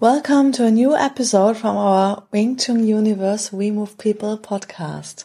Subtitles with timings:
[0.00, 5.24] Welcome to a new episode from our Wing Tsun Universe We Move People podcast.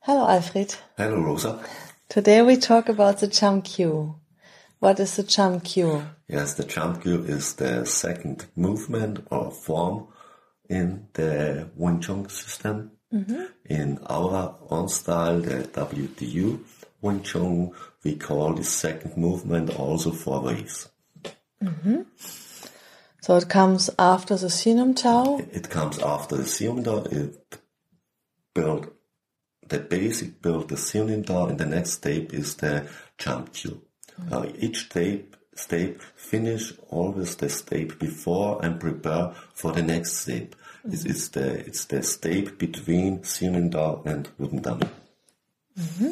[0.00, 0.74] Hello, Alfred.
[0.96, 1.64] Hello, Rosa.
[2.08, 4.16] Today we talk about the Chum Kiu.
[4.80, 6.04] What is the Chum Kiu?
[6.26, 10.08] Yes, the Chum Kiu is the second movement or form
[10.68, 12.90] in the Wing Tsun system.
[13.14, 13.42] Mm-hmm.
[13.66, 16.58] In our own style, the WTU
[17.02, 20.88] Wing Tsun, we call the second movement also four waves.
[21.62, 22.00] Mm-hmm.
[23.22, 25.38] So it comes after the Siu Nim Tao?
[25.52, 27.04] It comes after the Siu Nim Tao.
[27.04, 27.58] It
[28.52, 28.90] build
[29.68, 33.80] the basic build the Siu Nim Tao and the next step is the Chum Kiu.
[34.20, 34.34] Mm-hmm.
[34.34, 40.56] Uh, each step step finish always the step before and prepare for the next step.
[40.84, 40.92] Mm-hmm.
[40.92, 44.88] It's, it's, the it's the step between Sium Tao and Wooden Dummy.
[45.78, 46.10] Mm-hmm.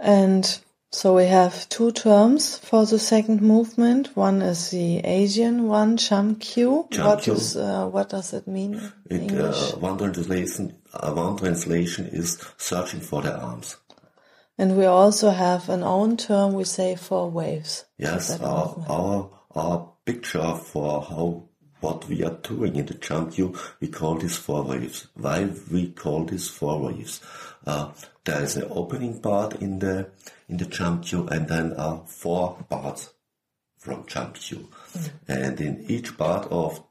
[0.00, 0.60] And
[0.92, 4.14] so we have two terms for the second movement.
[4.14, 6.86] One is the Asian one, Chum Kiu.
[7.02, 8.92] What is uh, what does it mean?
[9.10, 13.76] It, uh, one translation, uh, one translation is searching for the arms.
[14.58, 16.52] And we also have an own term.
[16.52, 17.86] We say four waves.
[17.98, 21.48] Yes, our, our our picture for how
[21.82, 25.08] what we are doing in the cue, we call this four waves.
[25.14, 27.20] Why we call this four waves?
[27.66, 27.90] Uh,
[28.24, 30.08] there is an opening part in the
[30.52, 33.14] in the Chum Kiu, and then uh, four parts
[33.78, 34.68] from Chum Kiu.
[34.92, 35.10] Mm.
[35.26, 36.82] And in each part of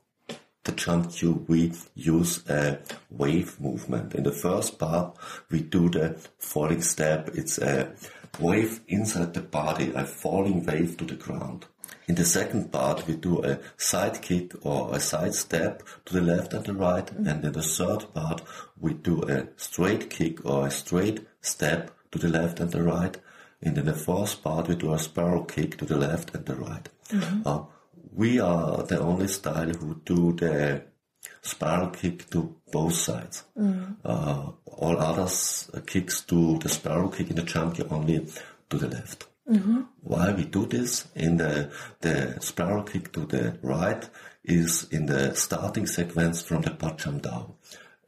[0.63, 2.79] the Chum Kiu, we use a
[3.11, 4.15] wave movement.
[4.15, 5.15] In the first part,
[5.51, 7.29] we do the falling step.
[7.35, 7.93] It's a
[8.39, 11.67] wave inside the body, a falling wave to the ground.
[12.07, 16.21] In the second part, we do a side kick or a side step to the
[16.21, 17.05] left and the right.
[17.05, 17.29] Mm.
[17.29, 18.41] And in the third part,
[18.79, 23.17] we do a straight kick or a straight step to the left and the right.
[23.61, 26.55] And in the fourth part, we do a spiral kick to the left and the
[26.55, 26.89] right.
[27.09, 27.41] Mm-hmm.
[27.45, 27.63] Uh,
[28.13, 30.83] we are the only style who do the
[31.41, 33.43] spiral kick to both sides.
[33.57, 33.93] Mm-hmm.
[34.03, 38.27] Uh, all others uh, kicks do the spiral kick in the jump only
[38.69, 39.25] to the left.
[39.49, 39.81] Mm-hmm.
[40.01, 44.07] Why we do this in the the spiral kick to the right
[44.43, 47.53] is in the starting sequence from the Pacham down.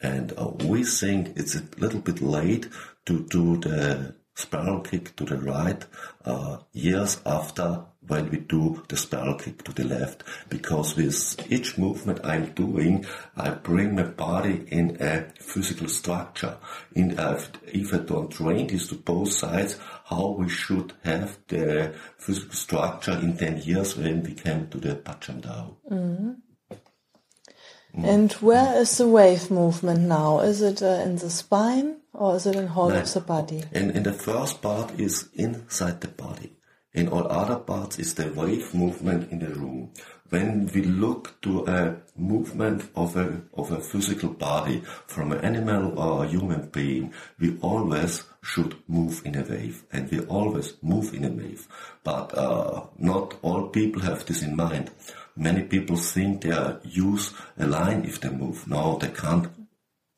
[0.01, 2.67] And uh, we think it's a little bit late
[3.05, 5.85] to do the spiral kick to the right
[6.25, 11.77] uh, years after when we do the spiral kick to the left because with each
[11.77, 13.05] movement I'm doing
[13.37, 16.57] I bring my body in a physical structure
[16.93, 21.93] in uh, if I don't train this to both sides how we should have the
[22.17, 25.75] physical structure in 10 years when we came to the Pacham Dao.
[25.89, 26.31] Mm-hmm.
[27.95, 28.07] Mm.
[28.07, 30.39] And where is the wave movement now?
[30.39, 33.63] Is it uh, in the spine or is it in whole of the body?
[33.71, 36.53] And in the first part is inside the body.
[36.93, 39.91] In all other parts is the wave movement in the room.
[40.29, 45.97] When we look to a movement of a, of a physical body from an animal
[45.97, 51.13] or a human being, we always should move in a wave and we always move
[51.13, 51.67] in a wave.
[52.03, 54.91] But uh, not all people have this in mind
[55.35, 58.67] many people think they use a line if they move.
[58.67, 59.47] No, they can't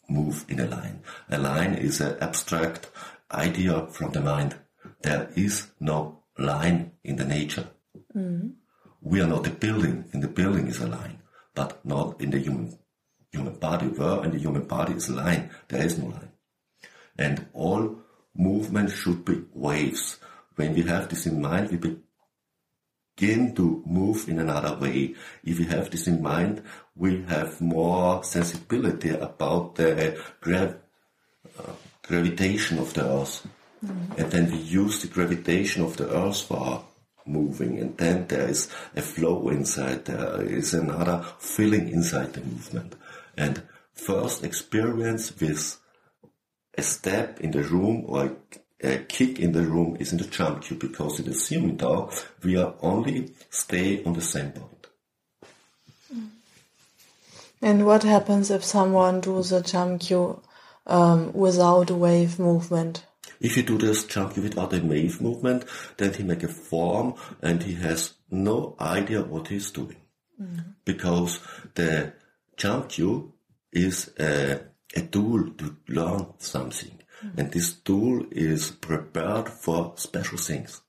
[0.10, 1.02] move in a line.
[1.30, 2.90] A line is an abstract
[3.32, 4.56] idea from the mind.
[5.02, 7.68] There is no line in the nature.
[8.16, 8.50] Mm-hmm.
[9.02, 10.06] We are not a building.
[10.14, 11.20] and the building is a line,
[11.54, 12.78] but not in the human
[13.32, 13.88] human body.
[13.88, 16.32] Where in the human body is a line, there is no line.
[17.18, 17.98] And all
[18.36, 20.18] movement should be waves.
[20.56, 21.98] When we have this in mind, we be,
[23.16, 25.16] begin to move in another way.
[25.44, 26.64] If we have this in mind,
[26.96, 30.76] we have more sensibility about the grav
[31.60, 31.72] uh,
[32.04, 33.48] gravitation of the Earth.
[33.84, 34.18] Mm.
[34.18, 36.84] And then we use the gravitation of the Earth for
[37.26, 37.80] moving.
[37.80, 42.96] And then there is a flow inside, there is another feeling inside the movement.
[43.38, 43.64] And
[43.94, 45.80] first experience with
[46.78, 48.36] a step in the room or
[48.86, 51.78] a kick in the room is in the Chum Kiu because in the Siu Nim
[51.78, 52.10] Tao
[52.44, 54.88] we are only stay on the same point.
[57.62, 60.40] And what happens if someone does a Chum Kiu
[60.86, 63.06] um, without a wave movement?
[63.40, 65.66] If you do this Chum Kiu without a wave movement,
[65.98, 69.98] then he make a form and he has no idea what he's doing.
[70.42, 70.76] Mm.
[70.84, 71.40] Because
[71.74, 72.14] the
[72.58, 73.32] Chum Kiu
[73.72, 74.60] is a,
[74.96, 77.00] a tool to learn something.
[77.38, 80.82] And this tool is prepared for special things.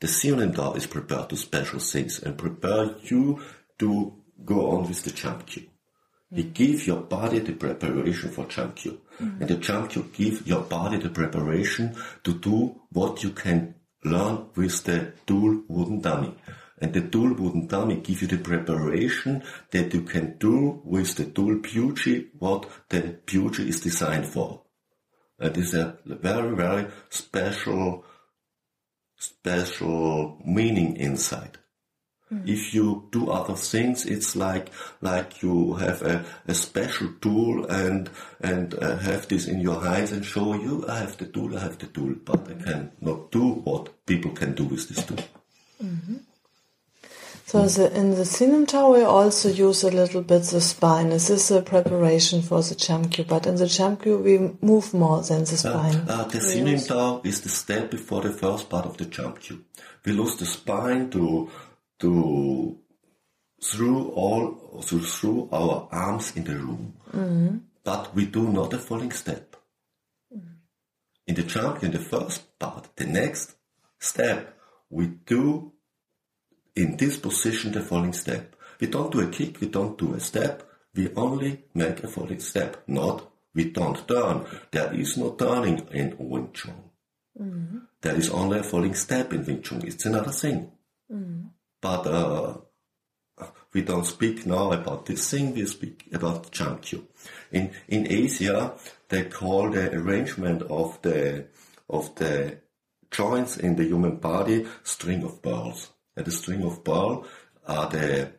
[0.00, 3.40] The Siu Nim Tao is prepared to special things and prepare you
[3.78, 4.14] to
[4.44, 5.48] go on with the jump.
[6.30, 8.98] It give your body the preparation for Chum Kiu.
[9.18, 14.82] And the jump give your body the preparation to do what you can learn with
[14.84, 16.34] the tool wooden dummy.
[16.80, 21.26] And the tool wooden dummy give you the preparation that you can do with the
[21.26, 24.62] tool Puji what the Puji is designed for.
[25.38, 28.04] And it's a very, very special,
[29.16, 31.58] special meaning inside.
[32.44, 34.70] If you do other things, it's like
[35.00, 38.10] like you have a, a special tool and
[38.40, 41.60] and uh, have this in your hands and show you I have the tool, I
[41.60, 45.18] have the tool, but I can not do what people can do with this tool.
[47.46, 51.10] So the, in the Siu Nim Tao we also use a little bit the spine.
[51.10, 54.94] This is a preparation for the Chum Kiu, but in the Chum Kiu we move
[54.94, 56.06] more than the spine.
[56.08, 59.34] Uh, the Siu Nim Tao is the step before the first part of the Chum
[59.34, 59.60] Kiu.
[60.06, 61.50] We lose the spine to
[62.00, 62.78] to
[63.62, 66.94] through all through, through our arms in the room,
[67.84, 69.56] but we do not a falling step.
[71.26, 73.54] In the jump, in the first part, the next
[73.98, 74.58] step,
[74.90, 75.73] we do
[76.76, 78.56] in this position the falling step.
[78.80, 80.62] We don't do a kick, we don't do a step,
[80.94, 84.44] we only make a falling step, not we don't turn.
[84.70, 86.74] There is no turning in Wing Tsun.
[88.00, 89.84] There is only a falling step in Wing Tsun.
[89.84, 90.70] It's another thing.
[91.80, 92.56] But uh,
[93.72, 96.50] we don't speak now about this thing, we speak about
[96.82, 97.06] cue.
[97.52, 98.72] In, in Asia,
[99.08, 101.46] they call the arrangement of the,
[101.88, 102.58] of the
[103.10, 105.90] joints in the human body string of pearls.
[106.16, 107.26] And the string of pearl
[107.66, 108.32] are the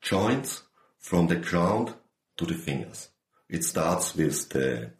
[0.00, 0.62] joints
[0.98, 1.94] from the ground
[2.36, 3.08] to the fingers.
[3.48, 4.90] It starts with the,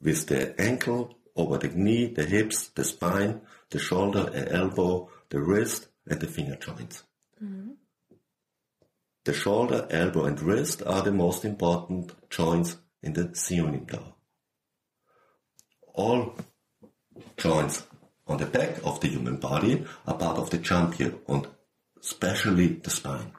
[0.00, 3.40] with the ankle, over the knee, the hips, the spine,
[3.70, 7.02] the shoulder, the elbow, the wrist, and the finger joints.
[7.42, 7.72] Mm-hmm.
[9.24, 14.14] The shoulder, elbow, and wrist are the most important joints in the Siu Nim Tao.
[15.94, 16.34] All
[17.36, 17.84] joints
[18.26, 21.46] on the back of the human body are part of the Chum Kiu, and
[22.00, 23.32] especially the spine.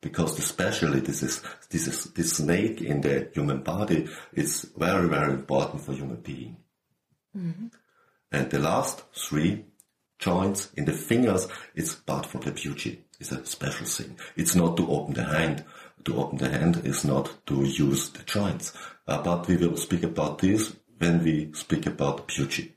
[0.00, 5.32] Because especially this is this is this snake in the human body is very very
[5.32, 6.56] important for human being.
[8.32, 9.64] And the last three
[10.18, 13.04] joints in the fingers, it's part from the beauty.
[13.20, 14.18] It's a special thing.
[14.36, 15.64] It's not to open the hand.
[16.04, 18.72] To open the hand is not to use the joints.
[19.06, 22.74] Uh, but we will speak about this when we speak about beauty.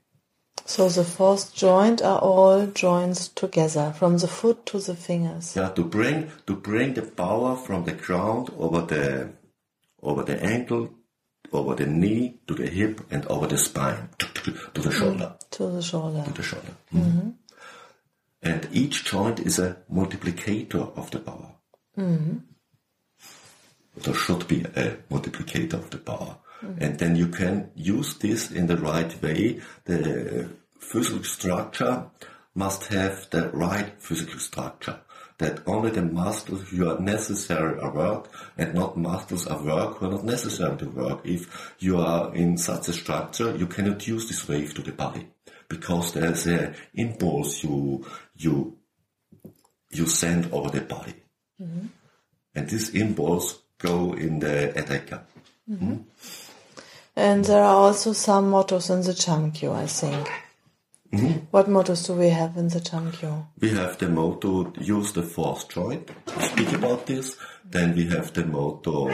[0.67, 5.56] So the fourth joint are all joints together, from the foot to the fingers.
[5.56, 9.29] Yeah, to bring to bring the power from the ground over the
[10.01, 10.89] over the ankle,
[11.53, 15.35] over the knee to the hip, and over the spine to the shoulder.
[15.51, 16.23] To the shoulder.
[16.25, 16.75] To the shoulder.
[16.91, 17.35] Mhm.
[18.41, 21.51] And each joint is a multiplicator of the power.
[21.95, 22.38] Hmm.
[23.97, 26.38] There should be a multiplicator of the power.
[26.61, 29.61] And then you can use this in the right way.
[29.85, 30.49] The
[30.79, 32.05] physical structure
[32.53, 34.99] must have the right physical structure.
[35.37, 40.05] That only the muscles who are necessary are work and not muscles are work who
[40.07, 41.25] are not necessary to work.
[41.25, 45.27] If you are in such a structure, you cannot use this wave to the body
[45.67, 48.05] because there's a impulse you,
[48.38, 48.77] you,
[49.91, 51.15] you send over the body.
[51.62, 51.88] Mm-hmm.
[52.55, 55.25] And this impulse go in the attacker.
[55.69, 55.98] Mm-hmm.
[57.15, 60.29] And there are also some mottos in the Chum Kiu, I think.
[61.13, 61.45] Mm-hmm.
[61.51, 63.45] What mottos do we have in the Chum Kiu?
[63.60, 66.12] We have the motto, use the fourth joint.
[66.39, 67.38] Speak about this.
[67.63, 69.10] Then we have the motto,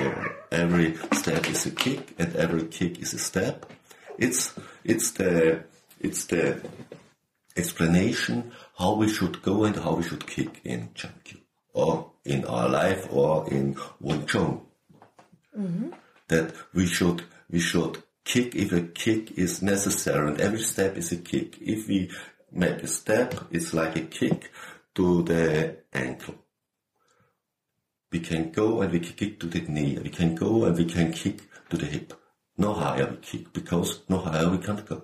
[0.52, 3.72] every step is a kick and every kick is a step.
[4.18, 4.54] It's,
[4.84, 5.64] it's the,
[6.00, 6.62] it's the
[7.56, 11.38] explanation how we should go and how we should kick in Chum Kiu
[11.74, 14.62] or in our life or in Wing Tsun.
[15.58, 15.90] Mm-hmm.
[16.32, 17.20] That we should,
[17.50, 21.58] we should kick if a kick is necessary and every step is a kick.
[21.60, 22.10] If we
[22.52, 24.52] make a step, it's like a kick
[24.96, 26.36] to the ankle.
[28.12, 30.00] We can go and we can kick to the knee.
[30.02, 32.14] We can go and we can kick to the hip.
[32.58, 35.04] No higher we kick because no higher we can't go.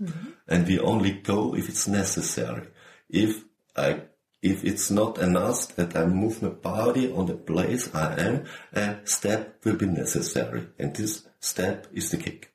[0.00, 0.30] Mm-hmm.
[0.48, 2.68] And we only go if it's necessary.
[3.08, 3.44] If
[3.76, 4.02] I,
[4.42, 8.96] if it's not enough that I move my body on the place I am, a
[9.04, 10.68] step will be necessary.
[10.78, 12.52] And this step is the kick.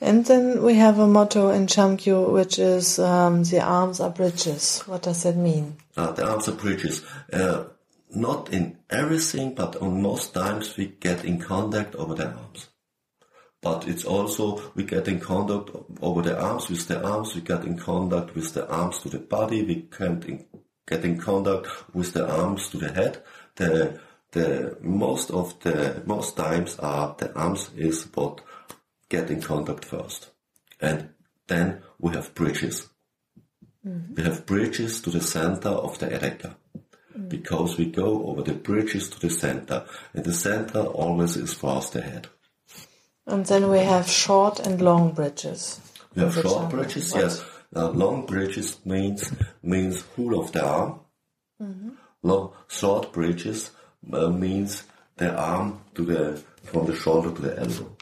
[0.00, 4.10] And then we have a motto in Chum Kiu, which is um, the arms are
[4.10, 4.80] bridges.
[4.86, 5.76] What does that mean?
[5.96, 7.04] Uh, the arms are bridges.
[7.32, 7.64] Uh,
[8.14, 12.68] not in everything, but on most times we get in contact over the arms.
[13.62, 17.64] But it's also, we get in contact over the arms with the arms, we get
[17.64, 20.44] in contact with the arms to the body, we can in,
[20.86, 23.22] get in contact with the arms to the head.
[23.56, 24.00] The,
[24.32, 28.40] the most of the, most times are the arms is what
[29.08, 30.30] get in contact first.
[30.80, 31.10] And
[31.46, 32.88] then we have bridges.
[33.86, 34.14] Mm-hmm.
[34.14, 36.56] We have bridges to the center of the erector
[37.28, 39.84] because we go over the bridges to the center,
[40.14, 42.28] and the center always is first ahead.
[43.26, 45.80] And then we have short and long bridges.
[46.14, 47.44] We have short bridges, yes.
[47.72, 51.00] Long bridges means means whole of the arm.
[51.60, 51.90] Mm-hmm.
[52.22, 53.70] Long short bridges
[54.12, 54.84] uh, means
[55.16, 57.96] the arm to the from the shoulder to the elbow.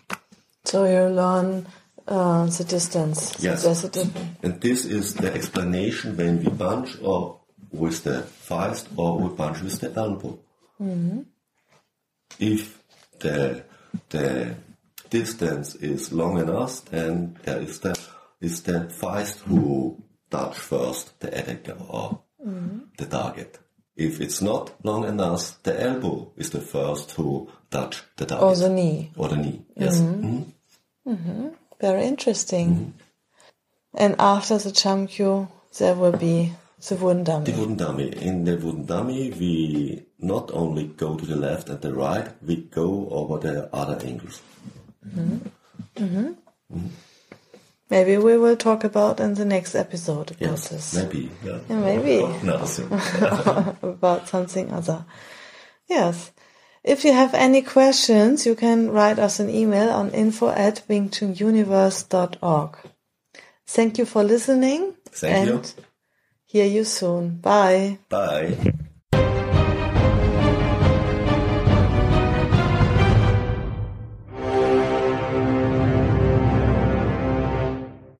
[0.64, 1.66] So you learn
[2.06, 3.36] uh, the distance.
[3.42, 3.64] Yes.
[4.42, 9.62] And this is the explanation when we punch or with the fist or we punch
[9.62, 10.38] with the elbow.
[10.80, 11.20] Mm-hmm.
[12.38, 12.82] If
[13.20, 13.64] the
[14.08, 14.56] the
[15.10, 17.98] distance is long enough, then there is the
[18.40, 22.78] is the fist who touch first the erector or mm-hmm.
[22.96, 23.58] the target.
[23.96, 28.44] If it's not long enough, the elbow is the first who touch the target.
[28.44, 29.10] Or the knee.
[29.16, 30.00] Or the knee, yes.
[30.00, 30.42] Mm-hmm.
[31.06, 31.48] mm-hmm.
[31.80, 32.68] Very interesting.
[32.68, 32.90] Mm-hmm.
[33.94, 36.52] And after the Chum Kiu, there will be
[36.88, 37.50] the wooden dummy.
[37.50, 38.08] The wooden dummy.
[38.08, 42.56] In the wooden dummy, we not only go to the left and the right, we
[42.56, 44.40] go over the other angles.
[47.90, 50.94] Maybe we will talk about in the next episode about yes, this.
[50.94, 51.30] Maybe.
[51.44, 51.58] Yeah.
[51.68, 52.22] yeah maybe.
[52.44, 52.86] Nothing.
[53.82, 55.04] about something other.
[55.88, 56.30] Yes.
[56.84, 62.76] If you have any questions, you can write us an email on info at wingtsununiverse.org.
[63.66, 64.94] Thank you for listening.
[65.10, 65.84] Thank and you.
[66.46, 67.36] Hear you soon.
[67.38, 67.98] Bye.
[68.08, 68.56] Bye.